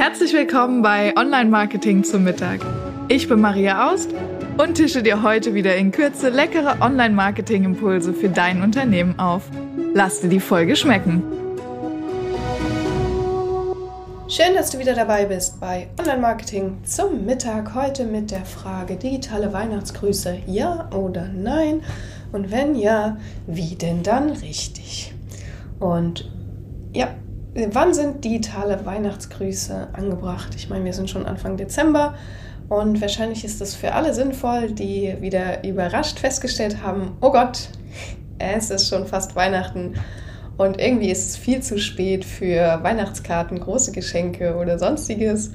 Herzlich 0.00 0.32
willkommen 0.32 0.80
bei 0.80 1.14
Online 1.14 1.50
Marketing 1.50 2.04
zum 2.04 2.24
Mittag. 2.24 2.60
Ich 3.08 3.28
bin 3.28 3.38
Maria 3.38 3.92
Aust 3.92 4.08
und 4.56 4.76
tische 4.76 5.02
dir 5.02 5.22
heute 5.22 5.52
wieder 5.52 5.76
in 5.76 5.92
Kürze 5.92 6.30
leckere 6.30 6.80
Online 6.80 7.14
Marketing 7.14 7.64
Impulse 7.64 8.14
für 8.14 8.30
dein 8.30 8.62
Unternehmen 8.62 9.18
auf. 9.18 9.42
Lass 9.92 10.22
dir 10.22 10.30
die 10.30 10.40
Folge 10.40 10.74
schmecken. 10.74 11.22
Schön, 14.26 14.54
dass 14.54 14.70
du 14.70 14.78
wieder 14.78 14.94
dabei 14.94 15.26
bist 15.26 15.60
bei 15.60 15.88
Online 15.98 16.22
Marketing 16.22 16.78
zum 16.82 17.26
Mittag. 17.26 17.74
Heute 17.74 18.04
mit 18.04 18.30
der 18.30 18.46
Frage 18.46 18.96
digitale 18.96 19.52
Weihnachtsgrüße, 19.52 20.38
ja 20.46 20.88
oder 20.94 21.28
nein? 21.28 21.82
Und 22.32 22.50
wenn 22.50 22.74
ja, 22.74 23.18
wie 23.46 23.74
denn 23.74 24.02
dann 24.02 24.30
richtig? 24.30 25.12
Und 25.78 26.30
ja, 26.94 27.08
wann 27.54 27.94
sind 27.94 28.24
digitale 28.24 28.84
Weihnachtsgrüße 28.84 29.88
angebracht? 29.92 30.54
Ich 30.56 30.68
meine, 30.68 30.84
wir 30.84 30.92
sind 30.92 31.10
schon 31.10 31.26
Anfang 31.26 31.56
Dezember 31.56 32.14
und 32.68 33.00
wahrscheinlich 33.00 33.44
ist 33.44 33.60
es 33.60 33.74
für 33.74 33.92
alle 33.92 34.14
sinnvoll, 34.14 34.70
die 34.70 35.16
wieder 35.20 35.64
überrascht 35.64 36.18
festgestellt 36.18 36.82
haben, 36.82 37.16
oh 37.20 37.32
Gott, 37.32 37.68
es 38.38 38.70
ist 38.70 38.88
schon 38.88 39.06
fast 39.06 39.34
Weihnachten 39.34 39.94
und 40.56 40.78
irgendwie 40.78 41.10
ist 41.10 41.28
es 41.28 41.36
viel 41.36 41.62
zu 41.62 41.78
spät 41.78 42.24
für 42.24 42.80
Weihnachtskarten, 42.82 43.60
große 43.60 43.92
Geschenke 43.92 44.56
oder 44.56 44.78
sonstiges. 44.78 45.50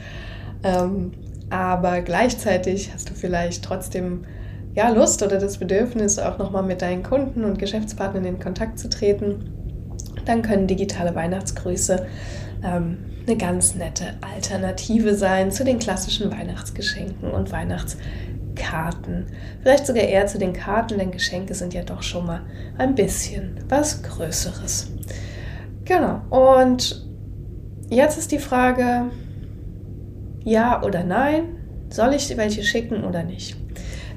Ähm, 0.64 1.12
aber 1.50 2.02
gleichzeitig 2.02 2.92
hast 2.94 3.10
du 3.10 3.14
vielleicht 3.14 3.64
trotzdem 3.64 4.26
ja, 4.74 4.90
Lust 4.90 5.24
oder 5.24 5.38
das 5.38 5.58
Bedürfnis, 5.58 6.20
auch 6.20 6.38
nochmal 6.38 6.64
mit 6.64 6.82
deinen 6.82 7.04
Kunden 7.04 7.46
und 7.46 7.60
Geschäftspartnern 7.60 8.26
in 8.26 8.40
Kontakt 8.40 8.78
zu 8.78 8.90
treten 8.90 9.65
dann 10.26 10.42
können 10.42 10.68
digitale 10.68 11.14
Weihnachtsgrüße 11.16 12.06
ähm, 12.64 12.98
eine 13.28 13.38
ganz 13.38 13.76
nette 13.76 14.14
Alternative 14.22 15.16
sein 15.16 15.52
zu 15.52 15.64
den 15.64 15.80
klassischen 15.80 16.32
Weihnachtsgeschenken 16.32 17.32
und 17.32 17.52
Weihnachtskarten. 17.52 19.28
Vielleicht 19.62 19.88
sogar 19.88 20.04
eher 20.04 20.28
zu 20.28 20.38
den 20.38 20.54
Karten, 20.54 20.98
denn 20.98 21.12
Geschenke 21.12 21.56
sind 21.56 21.74
ja 21.74 21.84
doch 21.84 22.04
schon 22.04 22.26
mal 22.26 22.42
ein 22.78 22.96
bisschen 22.96 23.60
was 23.68 24.04
Größeres. 24.04 24.92
Genau, 25.86 26.22
und 26.30 27.06
jetzt 27.90 28.18
ist 28.18 28.32
die 28.32 28.40
Frage, 28.40 29.12
ja 30.44 30.82
oder 30.84 31.04
nein, 31.04 31.44
soll 31.90 32.14
ich 32.14 32.36
welche 32.38 32.64
schicken 32.64 33.04
oder 33.04 33.24
nicht? 33.24 33.56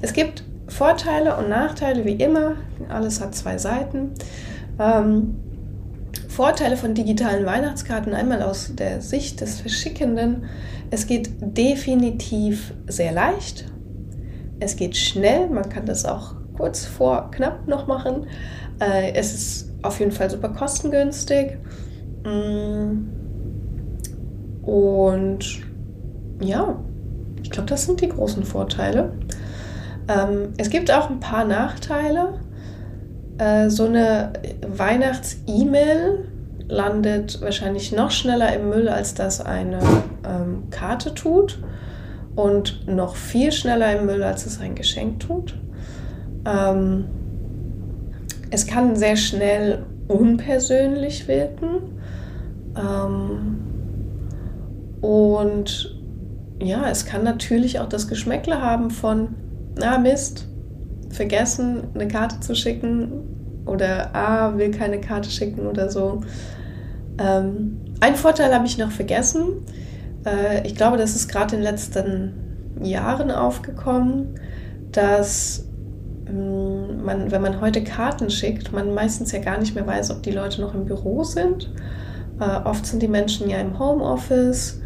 Es 0.01 0.13
gibt 0.13 0.43
Vorteile 0.67 1.35
und 1.37 1.49
Nachteile 1.49 2.05
wie 2.05 2.13
immer, 2.13 2.55
alles 2.89 3.21
hat 3.21 3.35
zwei 3.35 3.57
Seiten. 3.57 4.11
Ähm, 4.79 5.35
Vorteile 6.39 6.77
von 6.77 6.93
digitalen 6.93 7.45
Weihnachtskarten 7.45 8.13
einmal 8.13 8.41
aus 8.41 8.73
der 8.73 9.01
Sicht 9.01 9.41
des 9.41 9.59
Verschickenden. 9.59 10.45
Es 10.89 11.05
geht 11.05 11.31
definitiv 11.41 12.73
sehr 12.87 13.11
leicht. 13.11 13.65
Es 14.61 14.77
geht 14.77 14.95
schnell. 14.95 15.49
Man 15.49 15.67
kann 15.67 15.85
das 15.85 16.05
auch 16.05 16.35
kurz 16.55 16.85
vor 16.85 17.29
knapp 17.31 17.67
noch 17.67 17.87
machen. 17.87 18.25
Äh, 18.79 19.11
es 19.15 19.33
ist 19.33 19.73
auf 19.81 19.99
jeden 19.99 20.13
Fall 20.13 20.29
super 20.29 20.47
kostengünstig. 20.47 21.57
Mm. 22.23 23.09
Und 24.61 25.59
ja, 26.41 26.79
ich 27.43 27.49
glaube, 27.49 27.67
das 27.67 27.85
sind 27.85 27.99
die 27.99 28.07
großen 28.07 28.45
Vorteile. 28.45 29.11
Ähm, 30.07 30.53
es 30.55 30.69
gibt 30.69 30.89
auch 30.89 31.09
ein 31.09 31.19
paar 31.19 31.43
Nachteile. 31.43 32.39
Äh, 33.39 33.69
so 33.69 33.87
eine 33.87 34.31
Weihnachts-E-Mail 34.65 36.28
landet 36.69 37.41
wahrscheinlich 37.41 37.91
noch 37.91 38.11
schneller 38.11 38.55
im 38.55 38.69
Müll, 38.69 38.87
als 38.87 39.15
das 39.15 39.41
eine 39.41 39.79
ähm, 40.23 40.69
Karte 40.69 41.13
tut. 41.13 41.59
Und 42.35 42.87
noch 42.87 43.15
viel 43.15 43.51
schneller 43.51 43.99
im 43.99 44.05
Müll, 44.05 44.23
als 44.23 44.45
es 44.45 44.61
ein 44.61 44.75
Geschenk 44.75 45.19
tut. 45.19 45.57
Ähm, 46.45 47.05
es 48.51 48.65
kann 48.65 48.95
sehr 48.95 49.17
schnell 49.17 49.83
unpersönlich 50.07 51.27
wirken. 51.27 51.99
Ähm, 52.77 53.57
und 55.01 55.95
ja, 56.61 56.89
es 56.89 57.05
kann 57.05 57.23
natürlich 57.23 57.79
auch 57.79 57.89
das 57.89 58.07
Geschmäckle 58.07 58.61
haben 58.61 58.91
von, 58.91 59.35
na 59.77 59.97
Mist, 59.97 60.47
vergessen, 61.09 61.87
eine 61.93 62.07
Karte 62.07 62.39
zu 62.39 62.55
schicken 62.55 63.11
oder 63.65 64.13
ah, 64.13 64.57
will 64.57 64.71
keine 64.71 64.99
Karte 64.99 65.29
schicken 65.29 65.67
oder 65.67 65.89
so. 65.89 66.21
Ähm, 67.19 67.77
einen 67.99 68.15
Vorteil 68.15 68.53
habe 68.53 68.65
ich 68.65 68.77
noch 68.77 68.91
vergessen. 68.91 69.65
Äh, 70.25 70.65
ich 70.65 70.75
glaube, 70.75 70.97
das 70.97 71.15
ist 71.15 71.27
gerade 71.27 71.55
in 71.55 71.61
den 71.61 71.71
letzten 71.71 72.33
Jahren 72.81 73.29
aufgekommen, 73.31 74.35
dass 74.91 75.65
ähm, 76.27 77.03
man, 77.03 77.31
wenn 77.31 77.41
man 77.41 77.61
heute 77.61 77.83
Karten 77.83 78.29
schickt, 78.29 78.71
man 78.71 78.93
meistens 78.93 79.31
ja 79.31 79.39
gar 79.39 79.59
nicht 79.59 79.75
mehr 79.75 79.85
weiß, 79.85 80.11
ob 80.11 80.23
die 80.23 80.31
Leute 80.31 80.61
noch 80.61 80.73
im 80.73 80.85
Büro 80.85 81.23
sind. 81.23 81.71
Äh, 82.39 82.65
oft 82.65 82.85
sind 82.85 83.01
die 83.01 83.07
Menschen 83.07 83.49
ja 83.49 83.57
im 83.57 83.77
Homeoffice. 83.77 84.81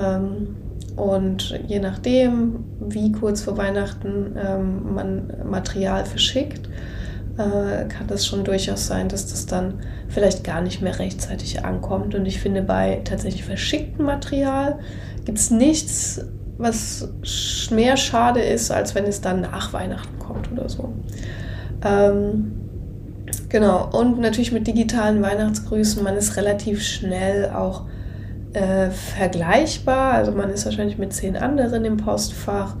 Ähm, 0.00 0.56
und 0.96 1.58
je 1.66 1.80
nachdem, 1.80 2.64
wie 2.78 3.10
kurz 3.10 3.42
vor 3.42 3.56
Weihnachten 3.56 4.36
ähm, 4.36 4.94
man 4.94 5.32
Material 5.44 6.04
verschickt, 6.04 6.68
äh, 7.36 7.86
kann 7.88 8.06
das 8.06 8.26
schon 8.26 8.44
durchaus 8.44 8.86
sein, 8.86 9.08
dass 9.08 9.26
das 9.26 9.46
dann 9.46 9.80
vielleicht 10.08 10.44
gar 10.44 10.60
nicht 10.60 10.82
mehr 10.82 10.98
rechtzeitig 10.98 11.64
ankommt. 11.64 12.14
Und 12.14 12.26
ich 12.26 12.40
finde, 12.40 12.62
bei 12.62 13.00
tatsächlich 13.04 13.44
verschicktem 13.44 14.06
Material 14.06 14.78
gibt 15.24 15.38
es 15.38 15.50
nichts, 15.50 16.24
was 16.58 17.08
mehr 17.70 17.96
schade 17.96 18.40
ist, 18.40 18.70
als 18.70 18.94
wenn 18.94 19.04
es 19.04 19.20
dann 19.20 19.40
nach 19.40 19.72
Weihnachten 19.72 20.18
kommt 20.18 20.52
oder 20.52 20.68
so. 20.68 20.92
Ähm, 21.84 22.52
genau, 23.48 23.90
und 23.90 24.20
natürlich 24.20 24.52
mit 24.52 24.66
digitalen 24.66 25.20
Weihnachtsgrüßen, 25.20 26.02
man 26.04 26.16
ist 26.16 26.36
relativ 26.36 26.82
schnell 26.82 27.50
auch 27.50 27.86
äh, 28.52 28.90
vergleichbar. 28.90 30.12
Also 30.12 30.30
man 30.30 30.50
ist 30.50 30.64
wahrscheinlich 30.64 30.98
mit 30.98 31.12
zehn 31.12 31.36
anderen 31.36 31.84
im 31.84 31.96
Postfach. 31.96 32.76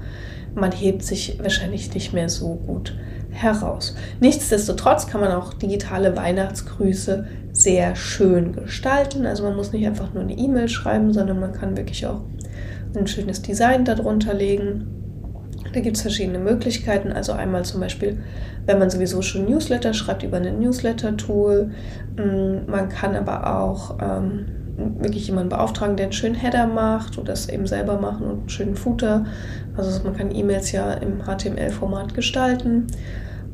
Man 0.54 0.70
hebt 0.70 1.02
sich 1.02 1.40
wahrscheinlich 1.42 1.92
nicht 1.92 2.12
mehr 2.12 2.28
so 2.28 2.54
gut 2.54 2.94
heraus. 3.34 3.94
Nichtsdestotrotz 4.20 5.06
kann 5.06 5.20
man 5.20 5.32
auch 5.32 5.52
digitale 5.52 6.16
Weihnachtsgrüße 6.16 7.26
sehr 7.52 7.96
schön 7.96 8.52
gestalten. 8.52 9.26
Also 9.26 9.42
man 9.42 9.56
muss 9.56 9.72
nicht 9.72 9.86
einfach 9.86 10.14
nur 10.14 10.22
eine 10.22 10.36
E-Mail 10.36 10.68
schreiben, 10.68 11.12
sondern 11.12 11.40
man 11.40 11.52
kann 11.52 11.76
wirklich 11.76 12.06
auch 12.06 12.20
ein 12.96 13.06
schönes 13.06 13.42
Design 13.42 13.84
darunter 13.84 14.34
legen. 14.34 14.86
Da 15.72 15.80
gibt 15.80 15.96
es 15.96 16.02
verschiedene 16.02 16.38
Möglichkeiten. 16.38 17.12
Also 17.12 17.32
einmal 17.32 17.64
zum 17.64 17.80
Beispiel, 17.80 18.22
wenn 18.66 18.78
man 18.78 18.90
sowieso 18.90 19.20
schon 19.22 19.46
Newsletter 19.46 19.92
schreibt 19.92 20.22
über 20.22 20.36
ein 20.36 20.60
Newsletter-Tool. 20.60 21.72
Mm, 22.16 22.70
man 22.70 22.88
kann 22.88 23.16
aber 23.16 23.60
auch 23.60 23.98
ähm, 24.00 24.46
wirklich 24.76 25.26
jemanden 25.26 25.50
beauftragen, 25.50 25.96
der 25.96 26.06
einen 26.06 26.12
schönen 26.12 26.34
Header 26.34 26.66
macht 26.66 27.18
oder 27.18 27.32
das 27.32 27.48
eben 27.48 27.66
selber 27.66 28.00
machen 28.00 28.26
und 28.26 28.38
einen 28.40 28.48
schönen 28.48 28.76
Footer. 28.76 29.26
Also 29.76 30.02
man 30.04 30.16
kann 30.16 30.34
E-Mails 30.34 30.72
ja 30.72 30.92
im 30.94 31.22
HTML-Format 31.24 32.14
gestalten. 32.14 32.86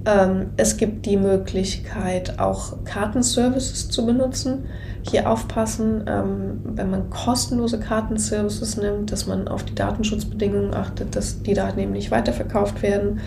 Ähm, 0.07 0.51
es 0.57 0.79
gibt 0.79 1.05
die 1.05 1.19
Möglichkeit, 1.19 2.39
auch 2.39 2.85
Kartenservices 2.85 3.91
zu 3.91 4.07
benutzen. 4.07 4.65
Hier 5.03 5.31
aufpassen, 5.31 6.05
ähm, 6.07 6.61
wenn 6.65 6.91
man 6.91 7.11
kostenlose 7.11 7.79
Kartenservices 7.79 8.79
nimmt, 8.79 9.13
dass 9.13 9.27
man 9.27 9.49
auf 9.49 9.65
die 9.65 9.75
Datenschutzbedingungen 9.75 10.75
achtet, 10.75 11.17
dass 11.17 11.43
die 11.43 11.55
Daten 11.55 11.79
eben 11.81 11.93
nicht 11.93 12.11
weiterverkauft 12.11 12.83
werden. 12.83 13.21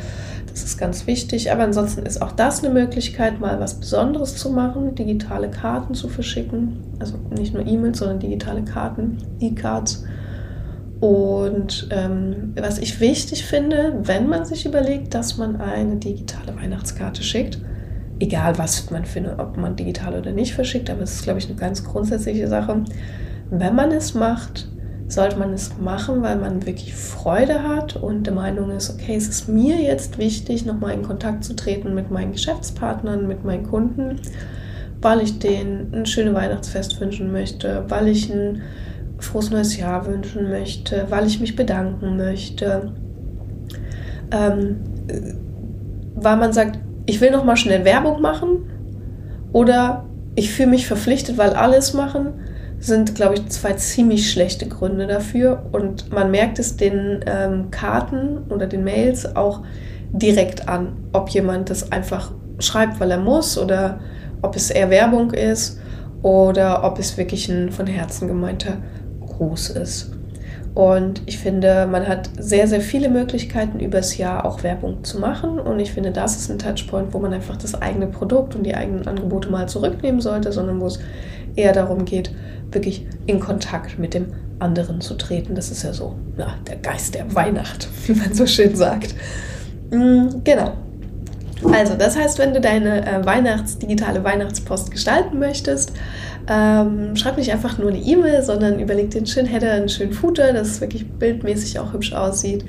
Das 0.54 0.64
ist 0.64 0.78
ganz 0.78 1.08
wichtig. 1.08 1.52
Aber 1.52 1.64
ansonsten 1.64 2.06
ist 2.06 2.22
auch 2.22 2.32
das 2.32 2.64
eine 2.64 2.72
Möglichkeit, 2.72 3.40
mal 3.40 3.60
was 3.60 3.80
Besonderes 3.80 4.38
zu 4.38 4.52
machen, 4.52 4.94
digitale 4.94 5.50
Karten 5.50 5.96
zu 5.96 6.08
verschicken. 6.08 6.78
Also 7.00 7.16
nicht 7.36 7.56
nur 7.56 7.66
E-Mails, 7.66 7.98
sondern 7.98 8.20
digitale 8.20 8.64
Karten, 8.64 9.18
E-Cards. 9.40 10.06
Und 11.00 11.88
ähm, 11.90 12.54
was 12.56 12.78
ich 12.78 13.00
wichtig 13.00 13.46
finde, 13.46 14.00
wenn 14.04 14.30
man 14.30 14.46
sich 14.46 14.66
überlegt, 14.66 15.16
dass 15.16 15.38
man 15.38 15.60
eine 15.60 15.96
digitale 15.96 16.56
Weihnachtskarte 16.56 17.24
schickt, 17.24 17.58
egal 18.20 18.58
was 18.60 18.90
man 18.92 19.06
findet, 19.06 19.40
ob 19.40 19.58
man 19.58 19.76
digital 19.76 20.18
oder 20.18 20.32
nicht 20.32 20.54
verschickt, 20.54 20.90
aber 20.90 21.02
es 21.02 21.16
ist, 21.16 21.24
glaube 21.24 21.40
ich, 21.40 21.48
eine 21.48 21.56
ganz 21.56 21.84
grundsätzliche 21.84 22.48
Sache. 22.48 22.84
Wenn 23.50 23.76
man 23.76 23.92
es 23.92 24.14
macht, 24.14 24.70
sollte 25.14 25.38
man 25.38 25.54
es 25.54 25.78
machen, 25.80 26.22
weil 26.22 26.38
man 26.38 26.66
wirklich 26.66 26.96
Freude 26.96 27.64
hat 27.64 27.96
und 27.96 28.24
der 28.26 28.34
Meinung 28.34 28.72
ist, 28.72 28.90
okay, 28.90 29.16
es 29.16 29.28
ist 29.28 29.48
mir 29.48 29.78
jetzt 29.78 30.18
wichtig, 30.18 30.66
nochmal 30.66 30.94
in 30.94 31.04
Kontakt 31.04 31.44
zu 31.44 31.56
treten 31.56 31.94
mit 31.94 32.12
meinen 32.12 32.32
Geschäftspartnern, 32.32 33.28
mit 33.28 33.44
meinen 33.44 33.64
Kunden, 33.64 34.20
weil 35.02 35.22
ich 35.22 35.40
denen 35.40 35.94
ein 35.94 36.06
schönes 36.06 36.34
Weihnachtsfest 36.34 37.00
wünschen 37.00 37.32
möchte, 37.32 37.86
weil 37.90 38.08
ich 38.08 38.34
ein 38.34 38.62
frohes 39.20 39.52
neues 39.52 39.78
Jahr 39.78 40.06
wünschen 40.08 40.50
möchte, 40.50 41.06
weil 41.10 41.28
ich 41.28 41.40
mich 41.40 41.56
bedanken 41.56 42.18
möchte, 42.18 42.94
ähm, 44.32 44.78
weil 46.16 46.38
man 46.38 46.54
sagt, 46.54 46.80
ich 47.06 47.22
will 47.22 47.32
noch 47.32 47.44
mal 47.44 47.58
schnell 47.58 47.86
Werbung 47.86 48.22
machen 48.22 48.70
oder 49.52 50.06
ich 50.36 50.52
fühle 50.52 50.70
mich 50.70 50.88
verpflichtet, 50.88 51.38
weil 51.38 51.52
alles 51.52 51.94
machen, 51.94 52.34
sind, 52.84 53.16
glaube 53.16 53.36
ich, 53.36 53.48
zwei 53.48 53.74
ziemlich 53.74 54.30
schlechte 54.30 54.68
Gründe 54.68 55.08
dafür. 55.08 55.66
Und 55.72 56.12
man 56.12 56.32
merkt 56.32 56.60
es 56.60 56.76
den 56.76 57.24
ähm, 57.26 57.72
Karten 57.72 58.40
oder 58.50 58.68
den 58.68 58.84
Mails 58.84 59.36
auch 59.36 59.62
direkt 60.12 60.68
an, 60.68 60.94
ob 61.14 61.30
jemand 61.30 61.70
das 61.70 61.92
einfach 61.92 62.32
schreibt, 62.60 63.00
weil 63.00 63.12
er 63.12 63.18
muss 63.18 63.58
oder 63.58 64.00
ob 64.42 64.56
es 64.56 64.70
eher 64.70 64.90
Werbung 64.90 65.32
ist 65.32 65.80
oder 66.22 66.84
ob 66.84 67.00
es 67.00 67.18
wirklich 67.18 67.50
ein 67.50 67.72
von 67.72 67.88
Herzen 67.88 68.28
gemeinter 68.28 68.78
Gruß 69.22 69.72
ist. 69.72 70.12
Und 70.76 71.22
ich 71.28 71.38
finde, 71.38 71.88
man 71.90 72.08
hat 72.08 72.30
sehr, 72.38 72.68
sehr 72.68 72.82
viele 72.82 73.08
Möglichkeiten 73.08 73.80
übers 73.80 74.18
Jahr 74.18 74.44
auch 74.46 74.64
Werbung 74.64 75.04
zu 75.04 75.20
machen. 75.20 75.60
Und 75.60 75.80
ich 75.80 75.94
finde, 75.94 76.12
das 76.12 76.36
ist 76.36 76.50
ein 76.50 76.58
Touchpoint, 76.58 77.14
wo 77.14 77.20
man 77.20 77.32
einfach 77.32 77.58
das 77.58 77.80
eigene 77.80 78.08
Produkt 78.08 78.56
und 78.56 78.64
die 78.64 78.74
eigenen 78.74 79.08
Angebote 79.08 79.52
mal 79.52 79.70
zurücknehmen 79.70 80.20
sollte, 80.20 80.52
sondern 80.52 80.82
wo 80.82 80.88
es 80.88 81.00
eher 81.56 81.74
darum 81.74 82.06
geht, 82.06 82.32
wirklich 82.74 83.06
in 83.26 83.40
Kontakt 83.40 84.00
mit 84.00 84.14
dem 84.14 84.34
anderen 84.60 85.02
zu 85.02 85.16
treten. 85.16 85.56
Das 85.56 85.72
ist 85.72 85.84
ja 85.84 85.94
so 85.94 86.16
na, 86.38 86.56
der 86.68 86.78
Geist 86.78 87.16
der 87.16 87.34
Weihnacht, 87.36 87.88
wie 88.08 88.14
man 88.14 88.34
so 88.34 88.46
schön 88.46 88.76
sagt. 88.76 89.16
Mm, 89.92 90.28
genau. 90.44 90.74
Also, 91.72 91.96
das 91.96 92.18
heißt, 92.18 92.40
wenn 92.40 92.54
du 92.54 92.60
deine 92.60 93.06
äh, 93.06 93.26
Weihnachts-, 93.26 93.78
digitale 93.78 94.24
Weihnachtspost 94.24 94.92
gestalten 94.92 95.40
möchtest, 95.40 95.94
ähm, 96.50 97.16
schreib 97.16 97.38
nicht 97.38 97.52
einfach 97.52 97.78
nur 97.78 97.90
eine 97.90 98.00
E-Mail, 98.00 98.42
sondern 98.42 98.80
überleg 98.80 99.16
einen 99.16 99.26
schönen 99.26 99.48
Header, 99.48 99.72
einen 99.72 99.88
schönen 99.88 100.12
Footer, 100.12 100.52
dass 100.52 100.68
es 100.68 100.82
wirklich 100.82 101.10
bildmäßig 101.10 101.80
auch 101.80 101.94
hübsch 101.94 102.14
aussieht. 102.14 102.66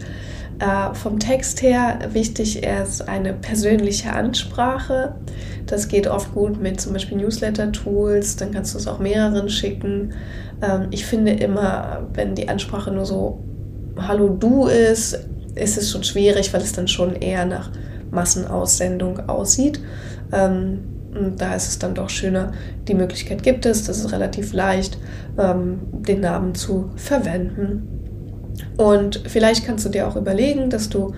Äh, 0.58 0.94
vom 0.94 1.18
Text 1.18 1.62
her 1.62 1.98
wichtig 2.12 2.62
ist 2.62 3.08
eine 3.08 3.32
persönliche 3.32 4.12
Ansprache. 4.12 5.14
Das 5.66 5.88
geht 5.88 6.06
oft 6.06 6.32
gut 6.34 6.60
mit 6.60 6.80
zum 6.80 6.92
Beispiel 6.92 7.18
Newsletter-Tools, 7.18 8.36
dann 8.36 8.52
kannst 8.52 8.74
du 8.74 8.78
es 8.78 8.86
auch 8.86 8.98
mehreren 8.98 9.48
schicken. 9.48 10.14
Ähm, 10.62 10.88
ich 10.90 11.06
finde 11.06 11.32
immer, 11.32 12.06
wenn 12.14 12.34
die 12.34 12.48
Ansprache 12.48 12.90
nur 12.90 13.06
so 13.06 13.42
Hallo 13.96 14.28
du 14.28 14.66
ist, 14.66 15.18
ist 15.54 15.78
es 15.78 15.90
schon 15.90 16.02
schwierig, 16.02 16.52
weil 16.52 16.62
es 16.62 16.72
dann 16.72 16.88
schon 16.88 17.14
eher 17.14 17.46
nach 17.46 17.70
Massenaussendung 18.10 19.28
aussieht. 19.28 19.80
Ähm, 20.32 20.80
und 21.14 21.40
da 21.40 21.54
ist 21.54 21.68
es 21.68 21.78
dann 21.78 21.94
doch 21.94 22.10
schöner, 22.10 22.52
die 22.88 22.94
Möglichkeit 22.94 23.42
gibt 23.42 23.66
es, 23.66 23.84
das 23.84 23.98
ist 23.98 24.12
relativ 24.12 24.52
leicht, 24.52 24.98
ähm, 25.38 25.80
den 25.92 26.20
Namen 26.20 26.54
zu 26.54 26.90
verwenden. 26.96 28.03
Und 28.76 29.22
vielleicht 29.26 29.66
kannst 29.66 29.84
du 29.84 29.88
dir 29.88 30.06
auch 30.06 30.16
überlegen, 30.16 30.70
dass 30.70 30.88
du 30.88 31.14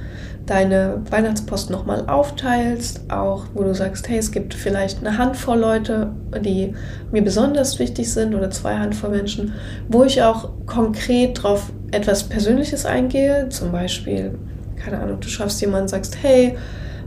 deine 0.46 1.02
Weihnachtspost 1.10 1.70
nochmal 1.70 2.04
aufteilst, 2.06 3.10
auch 3.10 3.46
wo 3.54 3.64
du 3.64 3.74
sagst, 3.74 4.08
hey, 4.08 4.18
es 4.18 4.30
gibt 4.30 4.54
vielleicht 4.54 5.00
eine 5.00 5.18
Handvoll 5.18 5.58
Leute, 5.58 6.12
die 6.40 6.72
mir 7.10 7.22
besonders 7.22 7.78
wichtig 7.78 8.12
sind 8.12 8.34
oder 8.34 8.50
zwei 8.50 8.76
Handvoll 8.76 9.10
Menschen, 9.10 9.54
wo 9.88 10.04
ich 10.04 10.22
auch 10.22 10.50
konkret 10.66 11.42
drauf 11.42 11.72
etwas 11.90 12.24
Persönliches 12.24 12.86
eingehe, 12.86 13.48
zum 13.48 13.72
Beispiel, 13.72 14.38
keine 14.76 15.00
Ahnung, 15.00 15.18
du 15.20 15.28
schreibst 15.28 15.60
jemanden, 15.60 15.88
sagst, 15.88 16.18
hey, 16.22 16.56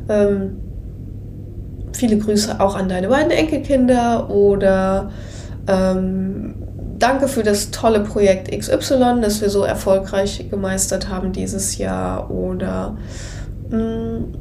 ähm, 0.10 0.58
viele 1.94 2.18
Grüße 2.18 2.60
auch 2.60 2.76
an 2.76 2.90
deine 2.90 3.08
beiden 3.08 3.32
Enkelkinder 3.32 4.30
oder 4.30 5.12
ähm, 5.68 6.56
danke 7.00 7.28
für 7.28 7.44
das 7.44 7.72
tolle 7.72 8.02
Projekt 8.02 8.52
XY, 8.52 9.22
das 9.22 9.42
wir 9.42 9.50
so 9.50 9.64
erfolgreich 9.64 10.50
gemeistert 10.50 11.10
haben 11.10 11.32
dieses 11.32 11.78
Jahr 11.78 12.30
oder 12.30 12.98
mh, 13.70 13.78
mm, 13.78 14.34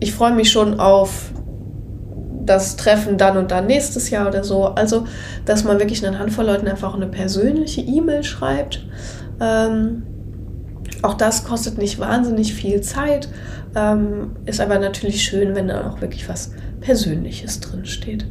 ich 0.00 0.12
freue 0.12 0.32
mich 0.32 0.50
schon 0.50 0.80
auf 0.80 1.30
das 2.44 2.76
Treffen 2.76 3.18
dann 3.18 3.36
und 3.36 3.52
dann 3.52 3.66
nächstes 3.66 4.10
Jahr 4.10 4.26
oder 4.26 4.42
so. 4.42 4.66
Also, 4.66 5.06
dass 5.44 5.62
man 5.62 5.78
wirklich 5.78 6.04
eine 6.04 6.18
Handvoll 6.18 6.46
Leuten 6.46 6.66
einfach 6.66 6.94
eine 6.94 7.06
persönliche 7.06 7.82
E-Mail 7.82 8.24
schreibt. 8.24 8.84
Ähm, 9.40 10.02
auch 11.02 11.14
das 11.14 11.44
kostet 11.44 11.78
nicht 11.78 11.98
wahnsinnig 11.98 12.54
viel 12.54 12.80
Zeit, 12.80 13.28
ähm, 13.74 14.32
ist 14.44 14.60
aber 14.60 14.78
natürlich 14.78 15.22
schön, 15.22 15.54
wenn 15.54 15.68
da 15.68 15.88
auch 15.88 16.00
wirklich 16.00 16.28
was 16.28 16.52
Persönliches 16.80 17.60
drinsteht. 17.60 18.26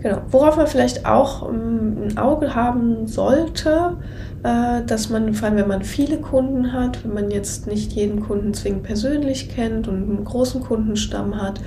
Genau. 0.00 0.22
Worauf 0.28 0.56
man 0.56 0.66
vielleicht 0.66 1.06
auch 1.06 1.48
ähm, 1.48 2.08
ein 2.08 2.18
Auge 2.18 2.54
haben 2.54 3.06
sollte, 3.06 3.96
äh, 4.42 4.82
dass 4.86 5.08
man, 5.08 5.32
vor 5.34 5.48
allem 5.48 5.56
wenn 5.56 5.68
man 5.68 5.82
viele 5.82 6.18
Kunden 6.18 6.72
hat, 6.72 7.04
wenn 7.04 7.14
man 7.14 7.30
jetzt 7.30 7.66
nicht 7.66 7.92
jeden 7.92 8.20
Kunden 8.20 8.52
zwingend 8.52 8.82
persönlich 8.82 9.48
kennt 9.48 9.88
und 9.88 10.02
einen 10.02 10.24
großen 10.24 10.60
Kundenstamm 10.60 11.40
hat, 11.40 11.60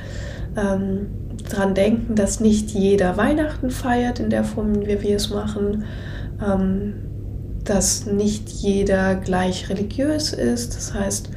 ähm, 0.56 1.08
daran 1.50 1.74
denken, 1.74 2.16
dass 2.16 2.40
nicht 2.40 2.72
jeder 2.72 3.18
Weihnachten 3.18 3.72
feiert 3.72 4.20
in 4.20 4.30
der 4.30 4.44
Form, 4.44 4.86
wie 4.86 5.02
wir 5.02 5.16
es 5.16 5.30
machen. 5.30 5.86
Ähm, 6.46 6.94
dass 7.68 8.06
nicht 8.06 8.50
jeder 8.50 9.16
gleich 9.16 9.70
religiös 9.70 10.34
ist. 10.34 10.76
Das 10.76 10.94
heißt, 10.94 11.30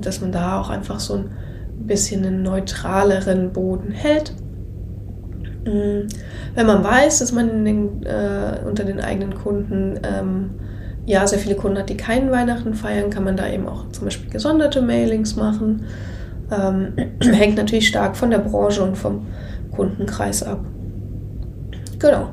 dass 0.00 0.20
man 0.20 0.32
da 0.32 0.60
auch 0.60 0.70
einfach 0.70 1.00
so 1.00 1.14
ein 1.14 1.30
bisschen 1.86 2.24
einen 2.24 2.42
neutraleren 2.42 3.52
Boden 3.52 3.90
hält. 3.90 4.32
Mm, 5.64 6.06
wenn 6.54 6.66
man 6.66 6.84
weiß, 6.84 7.20
dass 7.20 7.32
man 7.32 7.64
den, 7.64 8.04
äh, 8.04 8.60
unter 8.66 8.84
den 8.84 9.00
eigenen 9.00 9.34
Kunden 9.34 9.98
ähm, 10.02 10.50
ja 11.06 11.26
sehr 11.26 11.38
viele 11.38 11.56
Kunden 11.56 11.78
hat, 11.78 11.88
die 11.88 11.96
keinen 11.96 12.30
Weihnachten 12.30 12.74
feiern, 12.74 13.10
kann 13.10 13.24
man 13.24 13.36
da 13.36 13.48
eben 13.48 13.68
auch 13.68 13.88
zum 13.90 14.04
Beispiel 14.04 14.30
gesonderte 14.30 14.82
Mailings 14.82 15.36
machen. 15.36 15.84
Ähm, 16.50 16.94
hängt 17.20 17.56
natürlich 17.56 17.88
stark 17.88 18.16
von 18.16 18.30
der 18.30 18.38
Branche 18.38 18.82
und 18.82 18.96
vom 18.96 19.26
Kundenkreis 19.70 20.42
ab. 20.42 20.60
Genau. 21.98 22.28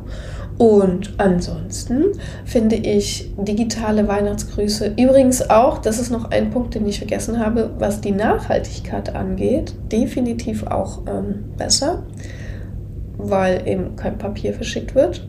Und 0.60 1.14
ansonsten 1.20 2.08
finde 2.44 2.76
ich 2.76 3.34
digitale 3.38 4.10
Weihnachtsgrüße 4.10 4.94
übrigens 4.98 5.50
auch, 5.50 5.78
das 5.78 6.00
ist 6.00 6.12
noch 6.12 6.32
ein 6.32 6.50
Punkt, 6.50 6.76
den 6.76 6.86
ich 6.86 6.98
vergessen 6.98 7.40
habe, 7.40 7.72
was 7.80 8.02
die 8.02 8.12
Nachhaltigkeit 8.12 9.16
angeht, 9.16 9.74
definitiv 9.90 10.68
auch 10.68 11.04
ähm, 11.08 11.46
besser, 11.58 12.04
weil 13.18 13.66
eben 13.70 13.96
kein 13.96 14.18
Papier 14.18 14.54
verschickt 14.54 14.96
wird. 14.96 15.26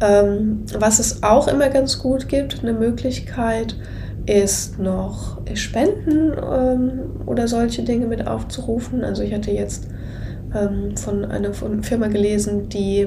Ähm, 0.00 0.64
was 0.76 0.98
es 0.98 1.22
auch 1.22 1.46
immer 1.46 1.68
ganz 1.68 2.00
gut 2.00 2.28
gibt, 2.28 2.64
eine 2.64 2.72
Möglichkeit, 2.72 3.76
ist 4.26 4.80
noch 4.80 5.42
Spenden 5.54 6.32
ähm, 6.32 7.00
oder 7.24 7.46
solche 7.46 7.84
Dinge 7.84 8.06
mit 8.06 8.26
aufzurufen. 8.26 9.04
Also 9.04 9.22
ich 9.22 9.32
hatte 9.32 9.52
jetzt 9.52 9.86
ähm, 10.56 10.96
von 10.96 11.24
einer 11.24 11.54
Firma 11.54 12.08
gelesen, 12.08 12.68
die 12.68 13.06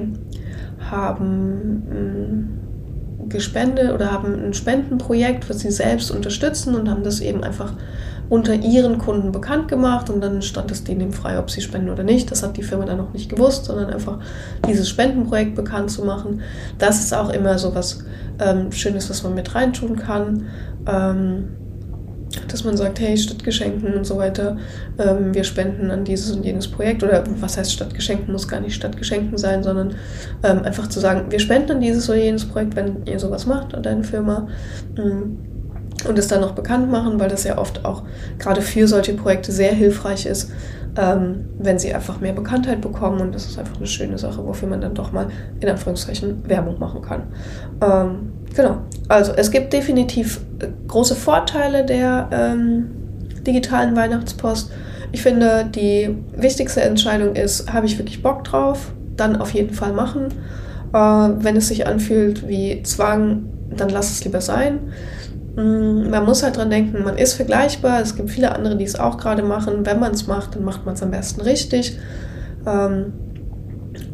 haben 0.92 1.84
ähm, 1.92 3.30
gespendet 3.30 3.92
oder 3.92 4.12
haben 4.12 4.34
ein 4.44 4.54
Spendenprojekt, 4.54 5.50
was 5.50 5.60
sie 5.60 5.72
selbst 5.72 6.12
unterstützen 6.12 6.76
und 6.76 6.90
haben 6.90 7.04
das 7.04 7.20
eben 7.20 7.44
einfach 7.44 7.74
unter 8.30 8.54
ihren 8.54 9.00
Kunden 9.00 9.32
bekannt 9.32 9.68
gemacht 9.68 10.10
und 10.10 10.22
dann 10.22 10.42
stand 10.42 10.70
es 10.72 10.84
denen 10.84 11.12
frei, 11.12 11.40
ob 11.40 11.50
sie 11.50 11.62
spenden 11.62 11.90
oder 11.90 12.04
nicht. 12.04 12.30
Das 12.30 12.44
hat 12.44 12.58
die 12.58 12.64
Firma 12.64 12.86
dann 12.86 12.98
noch 12.98 13.12
nicht 13.12 13.30
gewusst, 13.30 13.66
sondern 13.66 13.90
einfach 13.90 14.20
dieses 14.68 14.88
Spendenprojekt 14.88 15.56
bekannt 15.56 15.90
zu 15.90 16.06
machen. 16.06 16.42
Das 16.78 17.00
ist 17.00 17.14
auch 17.14 17.30
immer 17.30 17.58
so 17.58 17.74
was 17.74 18.04
ähm, 18.40 18.72
Schönes, 18.72 19.10
was 19.10 19.24
man 19.24 19.34
mit 19.34 19.56
reintun 19.56 19.96
kann. 19.96 20.46
Ähm, 20.88 21.50
dass 22.48 22.64
man 22.64 22.78
sagt, 22.78 23.00
hey, 23.00 23.18
statt 23.18 23.44
Geschenken 23.44 23.94
und 23.94 24.06
so 24.06 24.18
weiter, 24.18 24.58
ähm, 25.00 25.34
wir 25.34 25.44
spenden 25.44 25.90
an 25.90 26.04
dieses 26.04 26.32
und 26.32 26.44
jenes 26.44 26.68
Projekt. 26.68 27.04
Oder 27.04 27.24
was 27.40 27.58
heißt 27.58 27.72
statt 27.72 27.94
Geschenken, 27.94 28.32
muss 28.32 28.48
gar 28.48 28.60
nicht 28.60 28.76
statt 28.76 28.98
Geschenken 28.98 29.38
sein, 29.38 29.64
sondern 29.64 29.96
ähm, 30.44 30.64
einfach 30.64 30.88
zu 30.88 31.00
sagen, 31.00 31.32
wir 31.32 31.40
spenden 31.40 31.72
an 31.72 31.82
dieses 31.82 32.10
oder 32.10 32.20
jenes 32.20 32.46
Projekt, 32.46 32.76
wenn 32.76 33.06
ihr 33.06 33.20
sowas 33.20 33.46
macht 33.46 33.74
an 33.74 33.84
deine 33.84 34.04
Firma. 34.04 34.48
Mm. 34.96 35.38
Und 36.08 36.18
es 36.18 36.30
dann 36.30 36.40
noch 36.40 36.54
bekannt 36.54 36.90
machen, 36.90 37.20
weil 37.20 37.28
das 37.28 37.44
ja 37.44 37.58
oft 37.58 37.84
auch 37.84 38.04
gerade 38.38 38.62
für 38.62 38.88
solche 38.88 39.14
Projekte 39.16 39.52
sehr 39.52 39.74
hilfreich 39.74 40.26
ist, 40.26 40.50
ähm, 40.98 41.50
wenn 41.58 41.78
sie 41.78 41.94
einfach 41.94 42.22
mehr 42.22 42.32
Bekanntheit 42.32 42.80
bekommen. 42.80 43.20
Und 43.20 43.36
das 43.36 43.48
ist 43.48 43.60
einfach 43.60 43.76
eine 43.76 43.88
schöne 43.88 44.18
Sache, 44.18 44.46
wofür 44.46 44.70
man 44.70 44.80
dann 44.80 44.94
doch 44.94 45.12
mal 45.12 45.28
in 45.60 45.68
Anführungszeichen 45.68 46.48
Werbung 46.48 46.80
machen 46.80 47.02
kann. 47.02 47.24
Ähm, 47.82 48.32
Genau. 48.56 48.78
Also 49.08 49.34
es 49.34 49.52
gibt 49.52 49.74
definitiv 49.74 50.42
große 50.88 51.16
Vorteile 51.16 51.86
der 51.86 52.30
ähm, 52.32 52.90
digitalen 53.46 53.96
Weihnachtspost. 53.96 54.72
Ich 55.12 55.22
finde, 55.22 55.66
die 55.74 56.16
wichtigste 56.36 56.82
Entscheidung 56.82 57.36
ist, 57.36 57.72
habe 57.72 57.86
ich 57.86 57.98
wirklich 57.98 58.22
Bock 58.22 58.44
drauf? 58.44 58.92
Dann 59.16 59.38
auf 59.38 59.52
jeden 59.52 59.74
Fall 59.74 59.94
machen. 59.94 60.28
Äh, 60.94 60.98
wenn 60.98 61.56
es 61.56 61.68
sich 61.68 61.88
anfühlt 61.88 62.48
wie 62.48 62.84
Zwang, 62.84 63.50
dann 63.76 63.90
lass 63.90 64.12
es 64.12 64.24
lieber 64.24 64.42
sein. 64.42 64.80
Mm, 65.56 66.10
man 66.10 66.26
muss 66.26 66.44
halt 66.44 66.58
dran 66.58 66.70
denken, 66.70 67.04
man 67.04 67.18
ist 67.18 67.34
vergleichbar. 67.34 68.02
Es 68.02 68.16
gibt 68.16 68.30
viele 68.30 68.56
andere, 68.56 68.78
die 68.78 68.86
es 68.86 69.00
auch 69.00 69.18
gerade 69.18 69.44
machen. 69.44 69.86
Wenn 69.86 70.00
man 70.00 70.14
es 70.14 70.28
macht, 70.28 70.56
dann 70.56 70.64
macht 70.64 70.86
man 70.86 70.96
es 70.96 71.04
am 71.04 71.12
besten 71.12 71.42
richtig. 71.42 71.98
Ähm, 72.68 73.14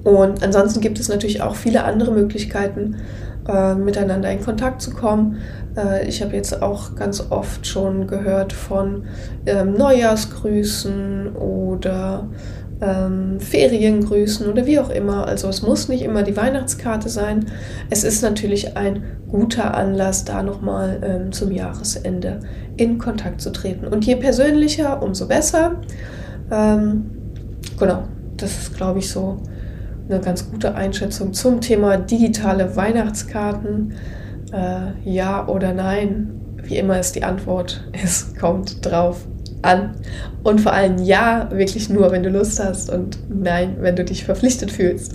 und 0.03 0.43
ansonsten 0.43 0.81
gibt 0.81 0.99
es 0.99 1.09
natürlich 1.09 1.41
auch 1.41 1.55
viele 1.55 1.83
andere 1.83 2.11
Möglichkeiten, 2.11 2.97
äh, 3.47 3.75
miteinander 3.75 4.31
in 4.31 4.41
Kontakt 4.41 4.81
zu 4.81 4.91
kommen. 4.91 5.37
Äh, 5.77 6.07
ich 6.07 6.21
habe 6.21 6.35
jetzt 6.35 6.61
auch 6.61 6.95
ganz 6.95 7.31
oft 7.31 7.65
schon 7.67 8.07
gehört 8.07 8.53
von 8.53 9.03
ähm, 9.45 9.73
Neujahrsgrüßen 9.73 11.35
oder 11.35 12.27
ähm, 12.81 13.39
Feriengrüßen 13.39 14.47
oder 14.47 14.65
wie 14.65 14.79
auch 14.79 14.89
immer. 14.89 15.27
Also 15.27 15.47
es 15.47 15.61
muss 15.61 15.87
nicht 15.87 16.01
immer 16.03 16.23
die 16.23 16.35
Weihnachtskarte 16.35 17.09
sein. 17.09 17.45
Es 17.89 18.03
ist 18.03 18.21
natürlich 18.21 18.75
ein 18.77 19.03
guter 19.29 19.75
Anlass, 19.75 20.25
da 20.25 20.43
nochmal 20.43 21.01
ähm, 21.03 21.31
zum 21.31 21.51
Jahresende 21.51 22.39
in 22.77 22.97
Kontakt 22.97 23.41
zu 23.41 23.51
treten. 23.51 23.87
Und 23.87 24.05
je 24.05 24.15
persönlicher, 24.15 25.01
umso 25.01 25.27
besser. 25.27 25.81
Ähm, 26.51 27.11
genau, 27.79 28.03
das 28.37 28.51
ist, 28.51 28.75
glaube 28.75 28.99
ich, 28.99 29.09
so 29.09 29.37
eine 30.09 30.19
ganz 30.19 30.49
gute 30.49 30.75
Einschätzung 30.75 31.33
zum 31.33 31.61
Thema 31.61 31.97
digitale 31.97 32.75
Weihnachtskarten. 32.75 33.93
Äh, 34.51 35.09
ja 35.09 35.47
oder 35.47 35.73
nein? 35.73 36.41
Wie 36.61 36.77
immer 36.77 36.99
ist 36.99 37.15
die 37.15 37.23
Antwort, 37.23 37.83
es 37.91 38.35
kommt 38.39 38.85
drauf 38.85 39.25
an. 39.61 39.95
Und 40.43 40.61
vor 40.61 40.73
allem 40.73 40.99
ja, 41.03 41.49
wirklich 41.51 41.89
nur, 41.89 42.11
wenn 42.11 42.23
du 42.23 42.29
Lust 42.29 42.63
hast 42.63 42.89
und 42.89 43.17
nein, 43.29 43.77
wenn 43.79 43.95
du 43.95 44.03
dich 44.03 44.25
verpflichtet 44.25 44.71
fühlst. 44.71 45.13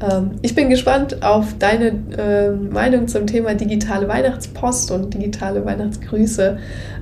Ähm, 0.00 0.36
ich 0.42 0.54
bin 0.54 0.70
gespannt 0.70 1.22
auf 1.22 1.58
deine 1.58 1.88
äh, 2.16 2.50
Meinung 2.50 3.08
zum 3.08 3.26
Thema 3.26 3.54
digitale 3.54 4.06
Weihnachtspost 4.08 4.90
und 4.90 5.12
digitale 5.14 5.64
Weihnachtsgrüße. 5.64 6.58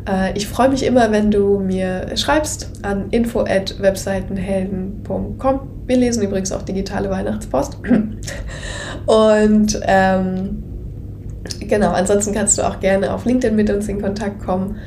Äh, 0.08 0.36
ich 0.36 0.46
freue 0.48 0.70
mich 0.70 0.84
immer, 0.84 1.12
wenn 1.12 1.30
du 1.30 1.58
mir 1.58 2.16
schreibst 2.16 2.70
an 2.82 3.10
info@webseitenhelden.com. 3.10 5.60
Wir 5.86 5.96
lesen 5.96 6.22
übrigens 6.22 6.52
auch 6.52 6.62
digitale 6.62 7.10
Weihnachtspost. 7.10 7.78
und 9.06 9.80
ähm, 9.82 10.62
genau, 11.60 11.90
ansonsten 11.90 12.34
kannst 12.34 12.58
du 12.58 12.62
auch 12.62 12.80
gerne 12.80 13.12
auf 13.12 13.24
LinkedIn 13.24 13.54
mit 13.54 13.70
uns 13.70 13.86
in 13.88 14.00
Kontakt 14.00 14.44
kommen. 14.44 14.78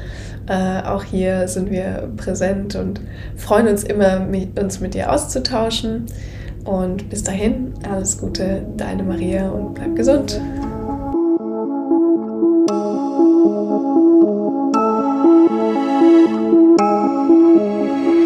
Äh, 0.48 0.82
auch 0.82 1.04
hier 1.04 1.48
sind 1.48 1.70
wir 1.70 2.10
präsent 2.18 2.76
und 2.76 3.00
freuen 3.36 3.68
uns 3.68 3.84
immer, 3.84 4.20
mit, 4.20 4.60
uns 4.60 4.80
mit 4.80 4.96
dir 4.96 5.12
auszutauschen. 5.12 6.08
Und 6.66 7.10
bis 7.10 7.24
dahin, 7.24 7.74
alles 7.90 8.18
Gute, 8.18 8.66
deine 8.78 9.04
Maria 9.04 9.50
und 9.50 9.74
bleib 9.74 9.96
gesund. 9.96 10.40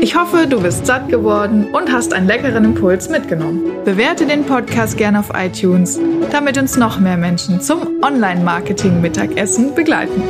Ich 0.01 0.17
hoffe, 0.17 0.47
du 0.47 0.61
bist 0.61 0.85
satt 0.85 1.07
geworden 1.07 1.67
und 1.73 1.91
hast 1.91 2.13
einen 2.13 2.27
leckeren 2.27 2.65
Impuls 2.65 3.09
mitgenommen. 3.09 3.63
Bewerte 3.85 4.25
den 4.25 4.43
Podcast 4.43 4.97
gerne 4.97 5.19
auf 5.19 5.31
iTunes, 5.33 5.99
damit 6.29 6.57
uns 6.57 6.75
noch 6.75 6.99
mehr 6.99 7.17
Menschen 7.17 7.61
zum 7.61 8.03
Online-Marketing-Mittagessen 8.03 9.73
begleiten. 9.73 10.21